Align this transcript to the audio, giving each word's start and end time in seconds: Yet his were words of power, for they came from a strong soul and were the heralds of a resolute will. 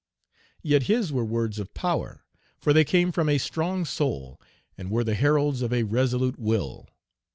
Yet 0.63 0.81
his 0.89 1.13
were 1.13 1.23
words 1.23 1.59
of 1.59 1.75
power, 1.75 2.25
for 2.57 2.73
they 2.73 2.83
came 2.83 3.11
from 3.11 3.29
a 3.29 3.37
strong 3.37 3.85
soul 3.85 4.41
and 4.75 4.89
were 4.89 5.03
the 5.03 5.13
heralds 5.13 5.61
of 5.61 5.71
a 5.71 5.83
resolute 5.83 6.39
will. 6.39 6.89